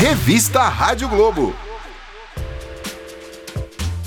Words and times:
Revista 0.00 0.62
Rádio 0.70 1.10
Globo. 1.10 1.54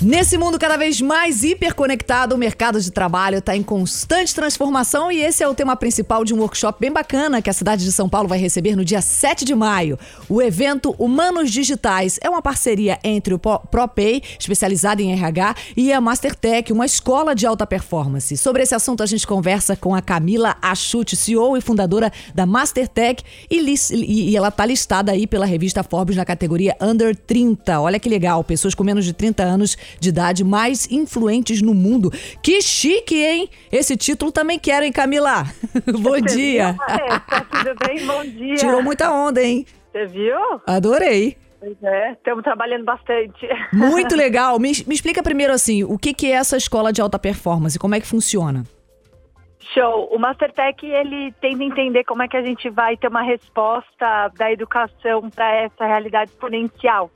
Nesse 0.04 0.36
mundo 0.36 0.58
cada 0.58 0.76
vez 0.76 1.00
mais 1.00 1.42
hiperconectado, 1.42 2.34
o 2.34 2.38
mercado 2.38 2.78
de 2.78 2.90
trabalho 2.90 3.38
está 3.38 3.56
em 3.56 3.62
constante 3.62 4.34
transformação 4.34 5.10
e 5.10 5.22
esse 5.22 5.42
é 5.42 5.48
o 5.48 5.54
tema 5.54 5.74
principal 5.76 6.26
de 6.26 6.34
um 6.34 6.40
workshop 6.40 6.78
bem 6.78 6.92
bacana 6.92 7.40
que 7.40 7.48
a 7.48 7.54
cidade 7.54 7.86
de 7.86 7.90
São 7.90 8.06
Paulo 8.06 8.28
vai 8.28 8.38
receber 8.38 8.76
no 8.76 8.84
dia 8.84 9.00
7 9.00 9.46
de 9.46 9.54
maio. 9.54 9.98
O 10.28 10.42
evento 10.42 10.94
Humanos 10.98 11.50
Digitais 11.50 12.18
é 12.20 12.28
uma 12.28 12.42
parceria 12.42 12.98
entre 13.02 13.32
o 13.32 13.38
ProPay, 13.38 14.22
especializada 14.38 15.00
em 15.00 15.10
RH, 15.10 15.54
e 15.74 15.90
a 15.90 16.02
Mastertech, 16.02 16.70
uma 16.70 16.84
escola 16.84 17.34
de 17.34 17.46
alta 17.46 17.66
performance. 17.66 18.36
Sobre 18.36 18.62
esse 18.62 18.74
assunto 18.74 19.02
a 19.02 19.06
gente 19.06 19.26
conversa 19.26 19.74
com 19.74 19.94
a 19.94 20.02
Camila 20.02 20.54
Achute, 20.60 21.16
CEO 21.16 21.56
e 21.56 21.62
fundadora 21.62 22.12
da 22.34 22.44
Mastertech 22.44 23.24
e, 23.50 23.56
e 23.90 24.36
ela 24.36 24.48
está 24.48 24.66
listada 24.66 25.12
aí 25.12 25.26
pela 25.26 25.46
revista 25.46 25.82
Forbes 25.82 26.14
na 26.14 26.26
categoria 26.26 26.76
Under 26.78 27.16
30. 27.16 27.80
Olha 27.80 27.98
que 27.98 28.10
legal, 28.10 28.44
pessoas 28.44 28.74
com 28.74 28.84
menos 28.84 29.06
de 29.06 29.14
30 29.14 29.42
anos 29.42 29.78
de 30.00 30.08
idade 30.08 30.44
mais 30.44 30.90
influentes 30.90 31.62
no 31.62 31.74
mundo. 31.74 32.10
Que 32.42 32.60
chique, 32.60 33.16
hein? 33.16 33.48
Esse 33.70 33.96
título 33.96 34.30
também 34.32 34.58
quero, 34.58 34.84
hein, 34.84 34.92
Camila? 34.92 35.44
Bom 36.00 36.20
dia. 36.20 36.76
tudo 37.50 37.74
bem? 37.86 38.06
Bom 38.06 38.24
dia. 38.28 38.54
Tirou 38.56 38.82
muita 38.82 39.10
onda, 39.10 39.42
hein? 39.42 39.66
Você 39.92 40.06
viu? 40.06 40.36
Adorei. 40.66 41.36
Pois 41.60 41.82
é, 41.82 42.12
estamos 42.12 42.44
trabalhando 42.44 42.84
bastante. 42.84 43.48
Muito 43.72 44.14
legal. 44.14 44.58
Me, 44.58 44.72
me 44.86 44.94
explica 44.94 45.22
primeiro 45.22 45.52
assim, 45.52 45.82
o 45.82 45.96
que, 45.96 46.12
que 46.12 46.26
é 46.26 46.32
essa 46.32 46.56
escola 46.58 46.92
de 46.92 47.00
alta 47.00 47.18
performance? 47.18 47.78
Como 47.78 47.94
é 47.94 48.00
que 48.00 48.06
funciona? 48.06 48.64
Show. 49.72 50.08
O 50.12 50.18
Mastertech, 50.18 50.84
ele 50.84 51.32
tenta 51.40 51.64
entender 51.64 52.04
como 52.04 52.22
é 52.22 52.28
que 52.28 52.36
a 52.36 52.42
gente 52.42 52.68
vai 52.68 52.98
ter 52.98 53.08
uma 53.08 53.22
resposta 53.22 54.28
da 54.36 54.52
educação 54.52 55.30
para 55.30 55.54
essa 55.54 55.86
realidade 55.86 56.32
exponencial. 56.32 57.10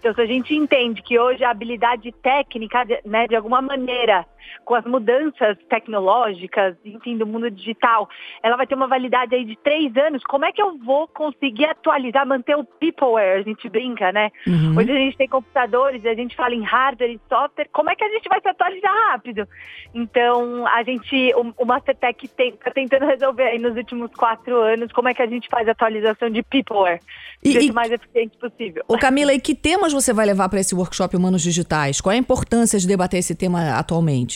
Então, 0.00 0.14
se 0.14 0.20
a 0.22 0.26
gente 0.26 0.54
entende 0.54 1.02
que 1.02 1.18
hoje 1.18 1.44
a 1.44 1.50
habilidade 1.50 2.10
técnica, 2.10 2.86
né, 3.04 3.28
de 3.28 3.36
alguma 3.36 3.60
maneira, 3.60 4.26
com 4.64 4.74
as 4.74 4.84
mudanças 4.84 5.56
tecnológicas, 5.68 6.76
enfim, 6.84 7.16
do 7.16 7.26
mundo 7.26 7.50
digital, 7.50 8.08
ela 8.42 8.56
vai 8.56 8.66
ter 8.66 8.74
uma 8.74 8.86
validade 8.86 9.34
aí 9.34 9.44
de 9.44 9.56
três 9.56 9.96
anos, 9.96 10.22
como 10.24 10.44
é 10.44 10.52
que 10.52 10.62
eu 10.62 10.78
vou 10.78 11.08
conseguir 11.08 11.66
atualizar, 11.66 12.26
manter 12.26 12.56
o 12.56 12.64
peopleware? 12.64 13.40
A 13.40 13.42
gente 13.42 13.68
brinca, 13.68 14.12
né? 14.12 14.30
Uhum. 14.46 14.76
Hoje 14.76 14.90
a 14.90 14.94
gente 14.94 15.16
tem 15.16 15.28
computadores, 15.28 16.04
a 16.04 16.14
gente 16.14 16.36
fala 16.36 16.54
em 16.54 16.62
hardware 16.62 17.10
e 17.10 17.20
software, 17.28 17.68
como 17.72 17.90
é 17.90 17.96
que 17.96 18.04
a 18.04 18.08
gente 18.08 18.28
vai 18.28 18.40
se 18.40 18.48
atualizar 18.48 18.92
rápido? 19.10 19.46
Então, 19.94 20.66
a 20.66 20.82
gente, 20.82 21.34
o, 21.34 21.62
o 21.62 21.64
Mastertech 21.64 22.26
está 22.26 22.70
tentando 22.70 23.06
resolver 23.06 23.44
aí 23.44 23.58
nos 23.58 23.76
últimos 23.76 24.10
quatro 24.14 24.56
anos 24.56 24.92
como 24.92 25.08
é 25.08 25.14
que 25.14 25.22
a 25.22 25.26
gente 25.26 25.48
faz 25.48 25.66
a 25.68 25.72
atualização 25.72 26.30
de 26.30 26.42
peopleware 26.42 27.00
do 27.42 27.50
jeito 27.50 27.74
mais 27.74 27.90
eficiente 27.90 28.36
possível. 28.38 28.84
Ô 28.86 28.98
Camila, 28.98 29.32
e 29.32 29.40
que 29.40 29.54
temas 29.54 29.92
você 29.92 30.12
vai 30.12 30.26
levar 30.26 30.48
para 30.48 30.60
esse 30.60 30.74
workshop 30.74 31.16
Humanos 31.16 31.42
Digitais? 31.42 32.00
Qual 32.00 32.12
é 32.12 32.16
a 32.16 32.18
importância 32.18 32.78
de 32.78 32.86
debater 32.86 33.18
esse 33.18 33.34
tema 33.34 33.78
atualmente? 33.78 34.29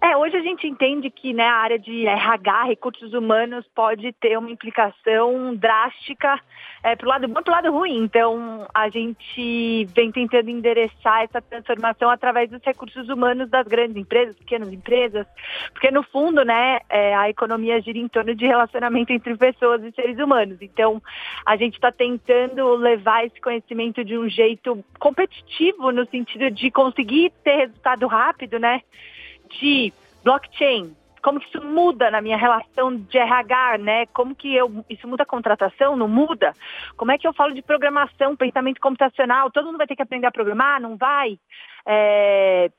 É, 0.00 0.16
hoje 0.16 0.36
a 0.36 0.42
gente 0.42 0.64
entende 0.64 1.10
que 1.10 1.32
né, 1.32 1.44
a 1.44 1.56
área 1.56 1.78
de 1.78 2.06
RH, 2.06 2.64
recursos 2.64 3.12
humanos, 3.12 3.66
pode 3.74 4.12
ter 4.12 4.38
uma 4.38 4.48
implicação 4.48 5.56
drástica 5.56 6.40
é, 6.84 6.94
para 6.94 7.04
o 7.04 7.08
lado 7.08 7.26
bom 7.26 7.40
e 7.40 7.42
para 7.42 7.50
o 7.50 7.54
lado 7.54 7.72
ruim. 7.72 8.04
Então, 8.04 8.64
a 8.72 8.88
gente 8.88 9.86
vem 9.86 10.12
tentando 10.12 10.50
endereçar 10.50 11.22
essa 11.22 11.42
transformação 11.42 12.08
através 12.10 12.48
dos 12.48 12.62
recursos 12.62 13.08
humanos 13.08 13.50
das 13.50 13.66
grandes 13.66 13.96
empresas, 13.96 14.36
pequenas 14.36 14.72
empresas, 14.72 15.26
porque 15.72 15.90
no 15.90 16.04
fundo, 16.04 16.44
né, 16.44 16.78
é, 16.88 17.16
a 17.16 17.28
economia 17.28 17.80
gira 17.80 17.98
em 17.98 18.06
torno 18.06 18.36
de 18.36 18.46
relacionamento 18.46 19.12
entre 19.12 19.36
pessoas 19.36 19.82
e 19.82 19.90
seres 19.90 20.18
humanos. 20.20 20.58
Então, 20.60 21.02
a 21.44 21.56
gente 21.56 21.74
está 21.74 21.90
tentando 21.90 22.76
levar 22.76 23.26
esse 23.26 23.40
conhecimento 23.40 24.04
de 24.04 24.16
um 24.16 24.28
jeito 24.28 24.84
competitivo, 25.00 25.90
no 25.90 26.06
sentido 26.06 26.52
de 26.52 26.70
conseguir 26.70 27.32
ter 27.42 27.56
resultado 27.56 28.06
rápido, 28.06 28.60
né? 28.60 28.80
De 29.48 29.92
blockchain, 30.22 30.94
como 31.22 31.40
que 31.40 31.48
isso 31.48 31.64
muda 31.64 32.10
na 32.10 32.20
minha 32.20 32.36
relação 32.36 32.94
de 32.94 33.18
RH, 33.18 33.78
né? 33.78 34.06
Como 34.06 34.34
que 34.34 34.54
eu, 34.54 34.84
isso 34.88 35.06
muda 35.06 35.24
a 35.24 35.26
contratação? 35.26 35.96
Não 35.96 36.08
muda? 36.08 36.52
Como 36.96 37.10
é 37.10 37.18
que 37.18 37.26
eu 37.26 37.32
falo 37.32 37.54
de 37.54 37.62
programação, 37.62 38.36
pensamento 38.36 38.80
computacional? 38.80 39.50
Todo 39.50 39.66
mundo 39.66 39.78
vai 39.78 39.86
ter 39.86 39.96
que 39.96 40.02
aprender 40.02 40.26
a 40.26 40.32
programar? 40.32 40.80
Não 40.80 40.96
vai? 40.96 41.38
É, 41.86 42.70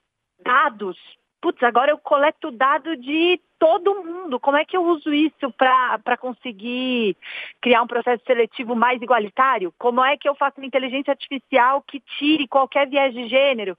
dados, 0.44 0.98
putz, 1.42 1.62
agora 1.64 1.92
eu 1.92 1.98
coleto 1.98 2.52
dado 2.52 2.96
de 2.98 3.40
todo 3.60 4.04
mundo. 4.04 4.40
Como 4.40 4.56
é 4.56 4.64
que 4.64 4.76
eu 4.76 4.84
uso 4.84 5.14
isso 5.14 5.52
para 5.52 6.18
conseguir 6.18 7.16
criar 7.62 7.82
um 7.82 7.88
processo 7.88 8.24
seletivo 8.26 8.74
mais 8.76 9.02
igualitário? 9.02 9.74
Como 9.78 10.04
é 10.04 10.16
que 10.18 10.28
eu 10.28 10.36
faço 10.36 10.60
uma 10.60 10.66
inteligência 10.66 11.12
artificial 11.12 11.82
que 11.82 12.00
tire 12.18 12.48
qualquer 12.48 12.88
viés 12.88 13.14
de 13.14 13.28
gênero 13.28 13.78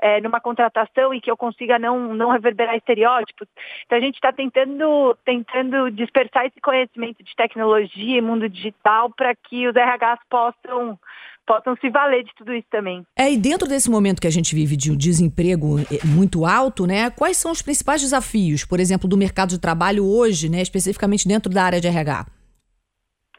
é, 0.00 0.20
numa 0.20 0.40
contratação 0.40 1.12
e 1.12 1.20
que 1.20 1.30
eu 1.30 1.36
consiga 1.36 1.78
não, 1.78 2.14
não 2.14 2.30
reverberar 2.30 2.74
estereótipos? 2.74 3.46
Então 3.84 3.98
a 3.98 4.00
gente 4.00 4.14
está 4.14 4.32
tentando, 4.32 5.16
tentando 5.24 5.90
dispersar 5.90 6.46
esse 6.46 6.60
conhecimento 6.60 7.22
de 7.22 7.36
tecnologia 7.36 8.18
e 8.18 8.22
mundo 8.22 8.48
digital 8.48 9.10
para 9.10 9.34
que 9.34 9.68
os 9.68 9.74
RHs 9.74 10.20
possam 10.30 10.98
possam 11.48 11.74
se 11.76 11.88
valer 11.88 12.22
de 12.24 12.34
tudo 12.36 12.52
isso 12.52 12.68
também. 12.70 13.02
É, 13.18 13.32
e 13.32 13.38
dentro 13.38 13.66
desse 13.66 13.90
momento 13.90 14.20
que 14.20 14.26
a 14.26 14.30
gente 14.30 14.54
vive 14.54 14.76
de 14.76 14.92
um 14.92 14.96
desemprego 14.96 15.80
eh, 15.80 16.04
muito 16.04 16.44
alto, 16.44 16.86
né? 16.86 17.08
Quais 17.08 17.38
são 17.38 17.50
os 17.50 17.62
principais 17.62 18.02
desafios, 18.02 18.66
por 18.66 18.78
exemplo, 18.78 19.08
do 19.08 19.16
mercado 19.16 19.48
de 19.48 19.58
trabalho 19.58 20.04
hoje, 20.04 20.50
né? 20.50 20.60
Especificamente 20.60 21.26
dentro 21.26 21.50
da 21.50 21.64
área 21.64 21.80
de 21.80 21.88
RH? 21.88 22.26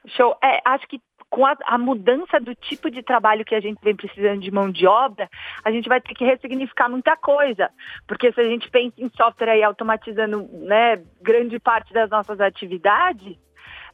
Show. 0.07 0.35
É, 0.43 0.59
acho 0.65 0.87
que 0.87 0.99
com 1.29 1.45
a, 1.45 1.55
a, 1.65 1.77
mudança 1.77 2.39
do 2.39 2.55
tipo 2.55 2.89
de 2.89 3.03
trabalho 3.03 3.45
que 3.45 3.53
a 3.53 3.59
gente 3.59 3.77
vem 3.83 3.95
precisando 3.95 4.41
de 4.41 4.49
mão 4.49 4.71
de 4.71 4.87
obra, 4.87 5.29
a 5.63 5.71
gente 5.71 5.87
vai 5.87 6.01
ter 6.01 6.15
que 6.15 6.25
ressignificar 6.25 6.89
muita 6.89 7.15
coisa. 7.15 7.69
Porque 8.07 8.31
se 8.33 8.41
a 8.41 8.45
gente 8.45 8.67
pensa 8.71 8.95
em 8.97 9.11
software 9.15 9.51
aí 9.51 9.63
automatizando 9.63 10.49
né, 10.65 10.99
grande 11.21 11.59
parte 11.59 11.93
das 11.93 12.09
nossas 12.09 12.39
atividades, 12.41 13.37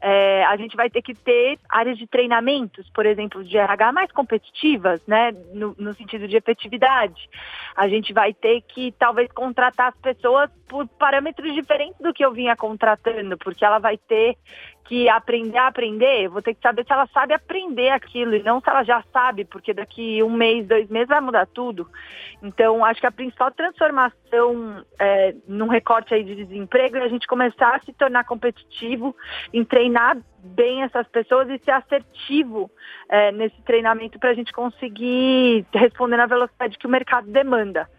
é, 0.02 0.44
a 0.46 0.56
gente 0.58 0.76
vai 0.76 0.90
ter 0.90 1.02
que 1.02 1.14
ter 1.14 1.58
áreas 1.70 1.98
de 1.98 2.08
treinamentos, 2.08 2.90
por 2.94 3.06
exemplo, 3.06 3.44
de 3.44 3.58
RH 3.58 3.92
mais 3.92 4.12
competitivas, 4.12 5.02
né, 5.08 5.32
no, 5.54 5.76
no 5.78 5.94
sentido 5.94 6.28
de 6.28 6.38
efetividade. 6.38 7.30
A 7.76 7.88
gente 7.88 8.14
vai 8.14 8.34
ter 8.34 8.62
que 8.62 8.92
talvez 8.94 9.32
contratar 9.32 9.90
as 9.90 9.98
pessoas 9.98 10.50
por 10.68 10.88
parâmetros 10.88 11.54
diferentes 11.54 11.98
do 12.00 12.14
que 12.14 12.26
eu 12.26 12.32
vinha 12.32 12.56
contratando, 12.56 13.38
porque 13.38 13.64
ela 13.64 13.80
vai 13.80 13.98
ter 13.98 14.38
que 14.86 15.10
aprender 15.10 15.58
a 15.58 15.68
aprender, 15.68 16.28
vou 16.28 16.42
ter 16.42 16.54
que 16.54 16.62
saber 16.62 16.86
se 16.86 16.94
ela 16.94 17.08
sabe 17.08 17.34
aprender 17.34 17.90
aquilo 17.90 18.36
e 18.36 18.44
não 18.44 18.62
se 18.62 18.70
ela 18.70 18.84
já 18.84 19.04
sabe, 19.12 19.44
porque 19.44 19.74
daqui 19.74 20.22
um 20.22 20.30
mês, 20.30 20.68
dois 20.68 20.88
meses 20.90 21.08
vai 21.08 21.20
mudar 21.20 21.48
tudo. 21.48 21.88
Então, 22.42 22.86
acho 22.86 23.02
que 23.02 23.08
a 23.08 23.12
principal 23.12 23.52
transformação 23.52 24.86
é, 25.00 25.34
num 25.48 25.68
recorte 25.68 26.14
aí 26.14 26.24
de 26.24 26.36
desemprego 26.36 26.98
é 26.98 27.04
a 27.04 27.08
gente 27.08 27.26
começar 27.26 27.76
a 27.76 27.80
se 27.80 27.94
tornar 27.94 28.26
competitivo 28.26 29.16
em 29.52 29.64
treinar 29.64 30.18
bem 30.38 30.84
essas 30.84 31.08
pessoas 31.08 31.50
e 31.50 31.58
ser 31.64 31.72
assertivo 31.72 32.70
é, 33.10 33.32
nesse 33.32 33.60
treinamento 33.64 34.20
para 34.20 34.30
a 34.30 34.36
gente 34.36 34.54
conseguir 34.54 35.66
responder 35.74 36.18
na 36.18 36.28
velocidade 36.28 36.78
que 36.78 36.86
o 36.86 36.90
mercado 36.90 37.28
demanda. 37.32 37.90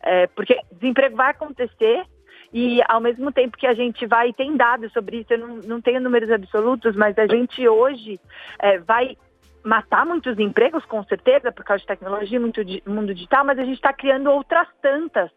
É, 0.00 0.28
porque 0.28 0.56
desemprego 0.70 1.16
vai 1.16 1.30
acontecer, 1.30 2.04
e 2.52 2.80
ao 2.88 3.00
mesmo 3.00 3.32
tempo 3.32 3.56
que 3.56 3.66
a 3.66 3.74
gente 3.74 4.06
vai, 4.06 4.32
tem 4.32 4.56
dados 4.56 4.92
sobre 4.92 5.18
isso, 5.18 5.32
eu 5.32 5.38
não, 5.38 5.56
não 5.56 5.80
tenho 5.80 6.00
números 6.00 6.30
absolutos, 6.30 6.94
mas 6.96 7.18
a 7.18 7.26
gente 7.26 7.66
hoje 7.68 8.20
é, 8.58 8.78
vai 8.78 9.16
matar 9.66 10.06
muitos 10.06 10.38
empregos, 10.38 10.84
com 10.84 11.02
certeza, 11.04 11.50
por 11.50 11.64
causa 11.64 11.80
de 11.80 11.86
tecnologia, 11.86 12.38
muito 12.38 12.64
de, 12.64 12.82
mundo 12.86 13.12
digital, 13.12 13.44
mas 13.44 13.58
a 13.58 13.64
gente 13.64 13.74
está 13.74 13.92
criando 13.92 14.30
outras 14.30 14.68
tantas. 14.80 15.30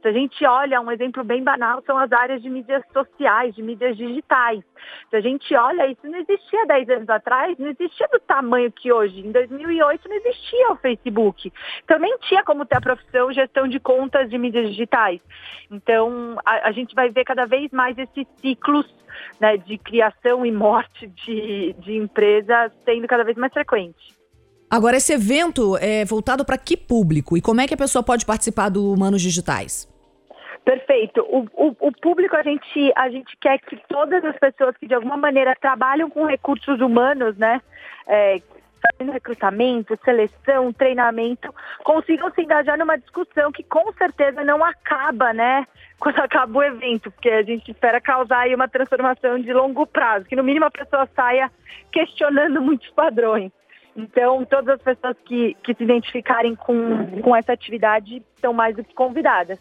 Se 0.00 0.08
a 0.08 0.12
gente 0.12 0.44
olha, 0.46 0.80
um 0.80 0.90
exemplo 0.90 1.22
bem 1.22 1.44
banal 1.44 1.82
são 1.84 1.98
as 1.98 2.10
áreas 2.10 2.42
de 2.42 2.48
mídias 2.48 2.82
sociais, 2.92 3.54
de 3.54 3.62
mídias 3.62 3.96
digitais. 3.96 4.64
Se 5.10 5.16
a 5.16 5.20
gente 5.20 5.54
olha, 5.54 5.86
isso 5.86 6.00
não 6.04 6.18
existia 6.18 6.66
10 6.66 6.88
anos 6.88 7.08
atrás, 7.10 7.58
não 7.58 7.68
existia 7.68 8.08
do 8.10 8.18
tamanho 8.20 8.72
que 8.72 8.90
hoje. 8.90 9.20
Em 9.20 9.30
2008 9.30 10.08
não 10.08 10.16
existia 10.16 10.72
o 10.72 10.76
Facebook. 10.76 11.52
Então 11.84 11.98
nem 11.98 12.16
tinha 12.18 12.42
como 12.42 12.64
ter 12.64 12.78
a 12.78 12.80
profissão 12.80 13.32
gestão 13.32 13.68
de 13.68 13.78
contas 13.78 14.30
de 14.30 14.38
mídias 14.38 14.70
digitais. 14.70 15.20
Então 15.70 16.38
a, 16.44 16.68
a 16.68 16.72
gente 16.72 16.94
vai 16.94 17.10
ver 17.10 17.24
cada 17.24 17.44
vez 17.46 17.70
mais 17.70 17.96
esses 17.98 18.26
ciclos 18.40 18.86
né, 19.40 19.56
de 19.56 19.78
criação 19.78 20.44
e 20.44 20.52
morte 20.52 21.06
de, 21.06 21.74
de 21.78 21.96
empresas 21.96 22.72
sendo 22.84 23.06
cada 23.06 23.24
vez 23.24 23.36
mais 23.36 23.52
frequente. 23.74 24.14
Agora, 24.70 24.96
esse 24.96 25.12
evento 25.12 25.76
é 25.78 26.04
voltado 26.04 26.44
para 26.44 26.56
que 26.58 26.76
público 26.76 27.36
e 27.36 27.42
como 27.42 27.60
é 27.60 27.66
que 27.66 27.74
a 27.74 27.76
pessoa 27.76 28.02
pode 28.02 28.24
participar 28.24 28.68
do 28.68 28.92
Humanos 28.92 29.20
Digitais? 29.20 29.88
Perfeito. 30.64 31.20
O, 31.20 31.46
o, 31.54 31.76
o, 31.78 31.92
público, 31.92 32.34
a 32.36 32.42
gente, 32.42 32.92
a 32.96 33.10
gente 33.10 33.36
quer 33.40 33.58
que 33.58 33.76
todas 33.88 34.24
as 34.24 34.36
pessoas 34.38 34.76
que 34.76 34.86
de 34.86 34.94
alguma 34.94 35.16
maneira 35.16 35.54
trabalham 35.60 36.08
com 36.08 36.24
recursos 36.24 36.80
humanos, 36.80 37.36
né, 37.36 37.60
é, 38.06 38.40
fazendo 38.84 39.12
recrutamento, 39.12 39.98
seleção, 40.04 40.72
treinamento, 40.72 41.54
consigam 41.84 42.30
se 42.32 42.42
engajar 42.42 42.78
numa 42.78 42.96
discussão 42.96 43.52
que 43.52 43.62
com 43.62 43.92
certeza 43.92 44.42
não 44.42 44.64
acaba, 44.64 45.32
né, 45.34 45.66
quando 46.00 46.18
acaba 46.18 46.58
o 46.58 46.62
evento, 46.62 47.10
porque 47.10 47.28
a 47.28 47.42
gente 47.42 47.70
espera 47.70 48.00
causar 48.00 48.40
aí 48.40 48.54
uma 48.54 48.68
transformação 48.68 49.38
de 49.38 49.52
longo 49.52 49.86
prazo, 49.86 50.24
que 50.24 50.36
no 50.36 50.42
mínimo 50.42 50.64
a 50.64 50.70
pessoa 50.70 51.08
saia 51.14 51.50
questionando 51.92 52.60
muitos 52.62 52.88
padrões. 52.90 53.52
Então, 53.96 54.44
todas 54.44 54.74
as 54.74 54.82
pessoas 54.82 55.16
que, 55.24 55.56
que 55.62 55.74
se 55.74 55.84
identificarem 55.84 56.54
com, 56.54 57.20
com 57.22 57.36
essa 57.36 57.52
atividade 57.52 58.22
são 58.40 58.52
mais 58.52 58.74
do 58.74 58.82
que 58.82 58.94
convidadas. 58.94 59.58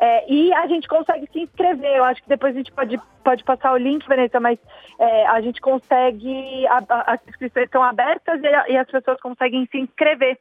É, 0.00 0.32
e 0.32 0.52
a 0.52 0.66
gente 0.66 0.86
consegue 0.86 1.28
se 1.32 1.40
inscrever. 1.40 1.96
Eu 1.96 2.04
acho 2.04 2.22
que 2.22 2.28
depois 2.28 2.54
a 2.54 2.58
gente 2.58 2.72
pode, 2.72 2.98
pode 3.24 3.44
passar 3.44 3.72
o 3.72 3.76
link, 3.76 4.06
Vanessa, 4.06 4.38
mas 4.38 4.58
é, 4.98 5.26
a 5.26 5.40
gente 5.40 5.60
consegue. 5.60 6.66
A, 6.68 6.82
a, 6.88 7.14
as 7.14 7.20
inscrições 7.28 7.66
estão 7.66 7.82
abertas 7.82 8.40
e, 8.42 8.72
e, 8.72 8.76
as 8.76 8.88
pessoas 8.88 9.20
conseguem 9.20 9.66
se 9.70 9.78
inscrever 9.78 10.38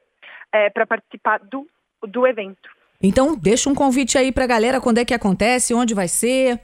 é, 0.52 0.70
para 0.70 0.86
participar 0.86 1.40
do, 1.40 1.68
do 2.04 2.28
evento. 2.28 2.70
Então, 3.02 3.36
deixa 3.36 3.70
um 3.70 3.76
convite 3.76 4.18
aí 4.18 4.32
para 4.32 4.44
a 4.44 4.48
galera, 4.48 4.82
quando 4.82 4.98
é 4.98 5.06
que 5.06 5.14
acontece, 5.14 5.74
onde 5.74 5.94
vai 5.94 6.08
ser. 6.08 6.60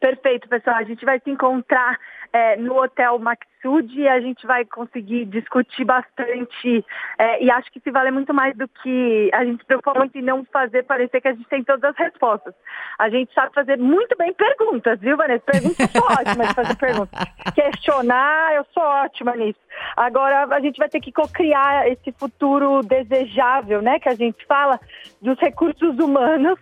Perfeito, 0.00 0.48
pessoal. 0.48 0.76
A 0.76 0.84
gente 0.84 1.04
vai 1.04 1.18
se 1.20 1.30
encontrar 1.30 1.98
é, 2.32 2.56
no 2.56 2.76
Hotel 2.82 3.18
Maxud 3.18 3.98
e 3.98 4.06
a 4.06 4.20
gente 4.20 4.46
vai 4.46 4.64
conseguir 4.64 5.24
discutir 5.24 5.84
bastante. 5.84 6.84
É, 7.18 7.42
e 7.42 7.50
acho 7.50 7.72
que 7.72 7.80
se 7.80 7.90
vale 7.90 8.10
muito 8.10 8.34
mais 8.34 8.54
do 8.56 8.68
que 8.68 9.30
a 9.32 9.44
gente 9.44 9.60
se 9.60 9.64
preocupa 9.64 9.98
muito 9.98 10.18
em 10.18 10.22
não 10.22 10.44
fazer 10.44 10.82
parecer 10.82 11.20
que 11.20 11.28
a 11.28 11.32
gente 11.32 11.48
tem 11.48 11.64
todas 11.64 11.82
as 11.84 11.96
respostas. 11.96 12.54
A 12.98 13.08
gente 13.08 13.32
sabe 13.32 13.54
fazer 13.54 13.78
muito 13.78 14.16
bem 14.18 14.34
perguntas, 14.34 15.00
viu, 15.00 15.16
Vanessa? 15.16 15.44
Perguntas, 15.44 15.78
eu 15.78 16.00
sou 16.00 16.10
ótima 16.12 16.46
de 16.46 16.54
fazer 16.54 16.76
perguntas. 16.76 17.20
Questionar, 17.54 18.54
eu 18.54 18.66
sou 18.74 18.82
ótima 18.82 19.34
nisso. 19.34 19.60
Agora, 19.96 20.44
a 20.54 20.60
gente 20.60 20.78
vai 20.78 20.88
ter 20.88 21.00
que 21.00 21.12
co-criar 21.12 21.88
esse 21.88 22.12
futuro 22.12 22.82
desejável, 22.82 23.80
né, 23.80 23.98
que 23.98 24.08
a 24.08 24.14
gente 24.14 24.44
fala, 24.46 24.78
dos 25.22 25.38
recursos 25.38 25.98
humanos 25.98 26.58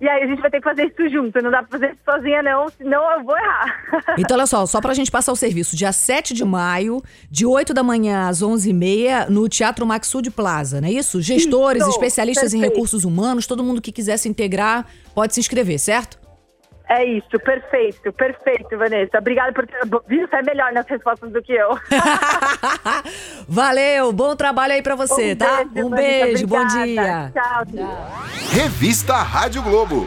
e 0.00 0.08
aí 0.08 0.22
a 0.22 0.26
gente 0.26 0.40
vai 0.40 0.50
ter 0.50 0.58
que 0.58 0.64
fazer 0.64 0.86
isso 0.86 1.08
junto. 1.08 1.40
Não 1.42 1.50
dá 1.50 1.62
pra 1.62 1.78
fazer 1.78 1.92
isso 1.92 2.00
sozinha, 2.04 2.42
não, 2.42 2.68
senão 2.70 3.10
eu 3.12 3.24
vou 3.24 3.36
errar. 3.36 3.82
Então, 4.18 4.36
olha 4.36 4.46
só, 4.46 4.66
só 4.66 4.80
pra 4.80 4.94
gente 4.94 5.10
passar 5.10 5.32
o 5.32 5.36
serviço, 5.36 5.74
dia 5.74 5.92
7 5.92 6.34
de 6.34 6.44
maio, 6.44 7.02
de 7.30 7.46
8 7.46 7.72
da 7.72 7.82
manhã 7.82 8.28
às 8.28 8.42
11h30, 8.42 9.28
no 9.28 9.48
Teatro 9.48 9.86
Maxud 9.86 10.30
Plaza, 10.30 10.80
não 10.80 10.88
é 10.88 10.92
isso? 10.92 11.20
Gestores, 11.20 11.82
isso, 11.82 11.90
especialistas 11.90 12.52
perfeito. 12.52 12.64
em 12.64 12.74
recursos 12.74 13.04
humanos, 13.04 13.46
todo 13.46 13.64
mundo 13.64 13.80
que 13.80 13.90
quiser 13.90 14.16
se 14.16 14.28
integrar 14.28 14.86
pode 15.14 15.34
se 15.34 15.40
inscrever, 15.40 15.78
certo? 15.78 16.21
É 16.94 17.04
isso, 17.06 17.40
perfeito, 17.42 18.12
perfeito, 18.12 18.76
Vanessa. 18.76 19.16
Obrigada 19.16 19.50
por 19.50 19.66
ter. 19.66 19.78
Viu? 20.06 20.28
Você 20.28 20.36
é 20.36 20.42
melhor 20.42 20.72
nas 20.74 20.86
respostas 20.86 21.32
do 21.32 21.42
que 21.42 21.54
eu. 21.54 21.70
Valeu, 23.48 24.12
bom 24.12 24.36
trabalho 24.36 24.74
aí 24.74 24.82
pra 24.82 24.94
você, 24.94 25.32
um 25.32 25.36
tá? 25.36 25.64
Beijo, 25.64 25.86
um 25.86 25.90
beijo, 25.90 26.46
bom 26.46 26.66
dia. 26.66 27.32
Tchau, 27.32 27.64
tchau. 27.64 28.22
Revista 28.50 29.14
Rádio 29.14 29.62
Globo. 29.62 30.06